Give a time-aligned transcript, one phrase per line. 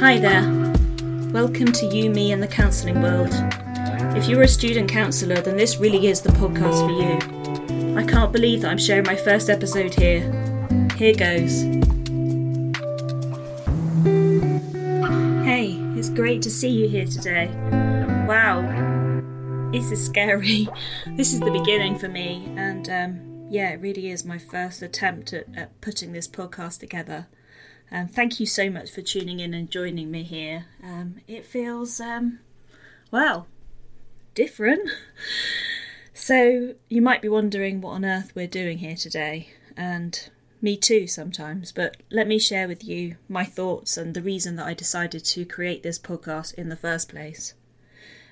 [0.00, 0.48] Hi there.
[1.30, 3.34] Welcome to You, Me, and the Counselling World.
[4.16, 7.98] If you're a student counsellor, then this really is the podcast for you.
[7.98, 10.22] I can't believe that I'm sharing my first episode here.
[10.96, 11.60] Here goes.
[15.44, 17.48] Hey, it's great to see you here today.
[18.26, 18.62] Wow,
[19.70, 20.66] this is scary.
[21.08, 25.34] This is the beginning for me, and um, yeah, it really is my first attempt
[25.34, 27.26] at, at putting this podcast together.
[27.92, 30.66] Um, thank you so much for tuning in and joining me here.
[30.82, 32.38] Um, it feels, um,
[33.10, 33.48] well,
[34.34, 34.88] different.
[36.14, 40.30] so, you might be wondering what on earth we're doing here today, and
[40.62, 44.66] me too sometimes, but let me share with you my thoughts and the reason that
[44.66, 47.54] I decided to create this podcast in the first place.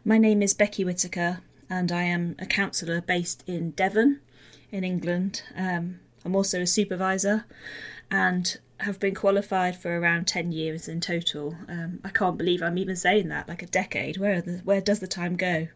[0.04, 4.20] My name is Becky Whitaker, and I am a counsellor based in Devon,
[4.70, 5.42] in England.
[5.56, 7.44] Um, I'm also a supervisor,
[8.08, 11.56] and have been qualified for around 10 years in total.
[11.68, 14.18] Um, I can't believe I'm even saying that, like a decade.
[14.18, 15.68] Where, the, where does the time go?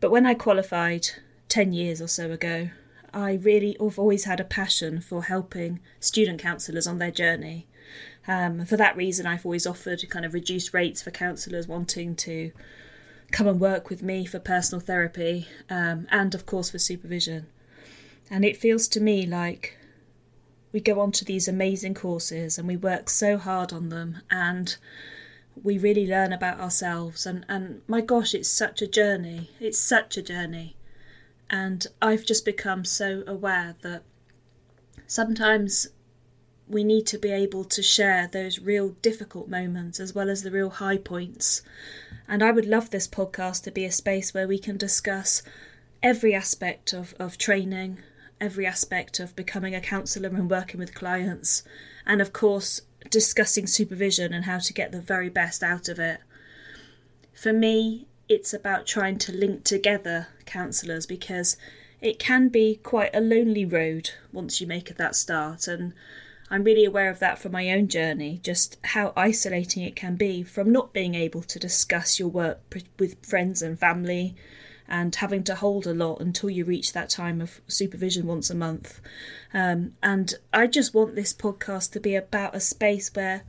[0.00, 1.08] But when I qualified
[1.48, 2.70] 10 years or so ago,
[3.14, 7.68] I really have always had a passion for helping student counsellors on their journey.
[8.26, 12.52] Um, for that reason, I've always offered kind of reduced rates for counsellors wanting to
[13.30, 17.46] come and work with me for personal therapy um, and, of course, for supervision.
[18.30, 19.76] And it feels to me like
[20.72, 24.76] we go on to these amazing courses and we work so hard on them and
[25.62, 27.26] we really learn about ourselves.
[27.26, 29.50] And, and my gosh it's such a journey.
[29.60, 30.76] It's such a journey.
[31.50, 34.02] And i've just become so aware that
[35.06, 35.88] sometimes
[36.66, 40.50] we need to be able to share those real difficult moments as well as the
[40.50, 41.60] real high points.
[42.26, 45.42] And i would love this podcast to be a space where we can discuss
[46.02, 47.98] every aspect of, of training
[48.42, 51.62] every aspect of becoming a counsellor and working with clients,
[52.04, 56.20] and of course, discussing supervision and how to get the very best out of it.
[57.32, 61.56] For me, it's about trying to link together counsellors because
[62.00, 65.94] it can be quite a lonely road once you make that start, and
[66.50, 70.42] I'm really aware of that from my own journey, just how isolating it can be
[70.42, 72.60] from not being able to discuss your work
[72.98, 74.34] with friends and family
[74.88, 78.54] and having to hold a lot until you reach that time of supervision once a
[78.54, 79.00] month.
[79.54, 83.44] Um, and I just want this podcast to be about a space where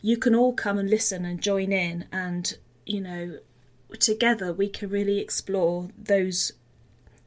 [0.00, 3.38] you can all come and listen and join in, and you know,
[4.00, 6.52] together we can really explore those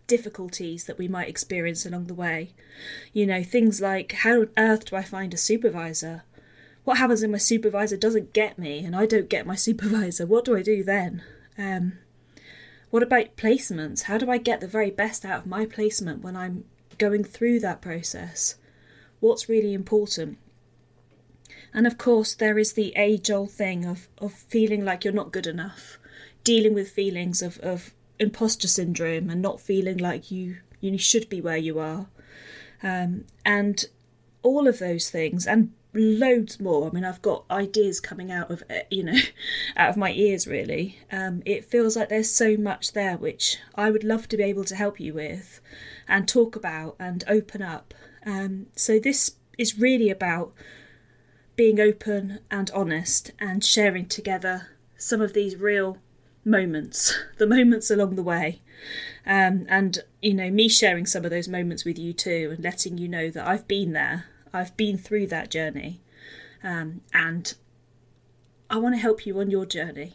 [0.08, 2.52] difficulties that we might experience along the way.
[3.14, 6.24] You know, things like how on earth do I find a supervisor?
[6.84, 10.26] What happens if my supervisor doesn't get me and I don't get my supervisor?
[10.26, 11.24] What do I do then?
[11.58, 11.94] Um,
[12.90, 14.04] what about placements?
[14.04, 16.66] How do I get the very best out of my placement when I'm
[16.98, 18.56] going through that process?
[19.20, 20.38] What's really important?
[21.74, 25.34] And of course, there is the age old thing of, of feeling like you're not
[25.34, 25.98] good enough,
[26.44, 31.42] dealing with feelings of, of imposter syndrome and not feeling like you, you should be
[31.42, 32.08] where you are.
[32.82, 33.86] Um, and
[34.46, 36.88] all of those things, and loads more.
[36.88, 39.18] I mean, I've got ideas coming out of eh, you know,
[39.78, 40.48] out of my ears.
[40.48, 44.44] Really, um, it feels like there's so much there which I would love to be
[44.44, 45.60] able to help you with,
[46.08, 47.94] and talk about and open up.
[48.26, 50.54] Um, so this is really about
[51.56, 54.68] being open and honest and sharing together
[54.98, 55.98] some of these real
[56.44, 58.62] moments, the moments along the way.
[59.26, 62.98] Um, and you know, me sharing some of those moments with you too, and letting
[62.98, 66.02] you know that I've been there I've been through that journey,
[66.64, 67.54] um, and
[68.70, 70.14] I want to help you on your journey.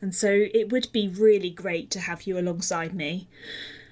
[0.00, 3.28] And so it would be really great to have you alongside me.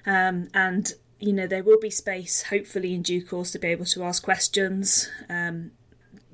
[0.07, 3.85] Um, and you know there will be space, hopefully in due course, to be able
[3.87, 5.11] to ask questions.
[5.29, 5.73] Um,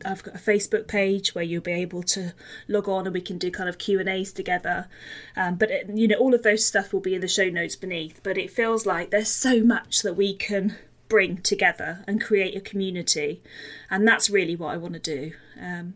[0.05, 2.35] I've got a Facebook page where you'll be able to
[2.69, 4.89] log on and we can do kind of Q and A's together.
[5.37, 7.77] Um, but it, you know, all of those stuff will be in the show notes
[7.77, 8.21] beneath.
[8.23, 10.77] But it feels like there's so much that we can
[11.09, 13.43] bring together and create a community.
[13.91, 15.33] And that's really what I want to do.
[15.61, 15.95] Um,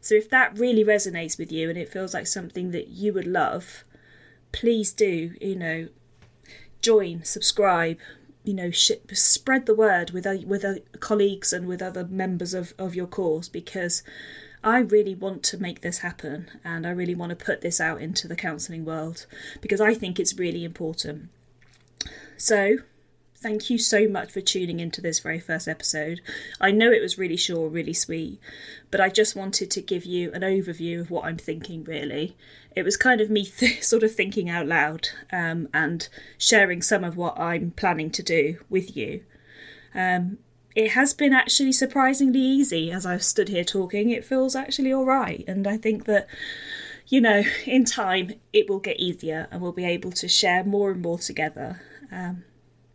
[0.00, 3.26] so if that really resonates with you and it feels like something that you would
[3.26, 3.84] love,
[4.52, 5.88] please do, you know,
[6.80, 7.98] join, subscribe,
[8.44, 10.64] you know, spread the word with with
[11.00, 14.02] colleagues and with other members of, of your course because
[14.62, 18.00] I really want to make this happen and I really want to put this out
[18.00, 19.26] into the counselling world
[19.60, 21.28] because I think it's really important.
[22.36, 22.78] So,
[23.38, 26.20] thank you so much for tuning into this very first episode.
[26.60, 28.40] I know it was really short, really sweet,
[28.90, 32.36] but I just wanted to give you an overview of what I'm thinking, really.
[32.74, 37.04] It was kind of me th- sort of thinking out loud um, and sharing some
[37.04, 39.22] of what I'm planning to do with you.
[39.94, 40.38] Um,
[40.74, 44.10] it has been actually surprisingly easy as I've stood here talking.
[44.10, 45.42] It feels actually all right.
[45.48, 46.26] And I think that,
[47.06, 50.90] you know, in time it will get easier and we'll be able to share more
[50.90, 51.80] and more together.
[52.12, 52.44] Um,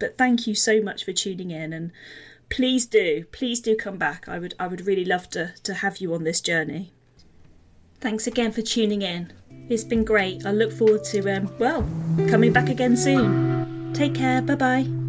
[0.02, 1.92] but thank you so much for tuning in and
[2.50, 4.28] please do, please do come back.
[4.28, 6.92] I would I would really love to, to have you on this journey.
[8.02, 9.32] Thanks again for tuning in.
[9.70, 10.46] It's been great.
[10.46, 11.88] I look forward to um, well,
[12.28, 13.94] coming back again soon.
[13.94, 14.42] Take care.
[14.42, 15.01] Bye bye.